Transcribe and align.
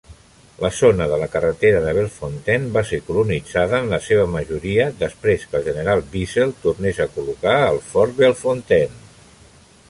La 0.63 0.69
zona 0.75 1.05
de 1.09 1.17
la 1.23 1.25
carretera 1.33 1.81
de 1.83 1.91
Bellefontaine 1.97 2.69
va 2.77 2.83
ser 2.91 2.99
colonitzada 3.09 3.81
en 3.85 3.91
la 3.95 3.99
seva 4.07 4.25
majoria 4.37 4.89
després 5.03 5.47
que 5.53 5.57
el 5.61 5.69
general 5.69 6.03
Bissell 6.17 6.57
tornés 6.65 7.05
a 7.07 7.09
col·locar 7.19 7.55
el 7.69 7.81
fort 7.93 8.19
Bellefontaine. 8.23 9.01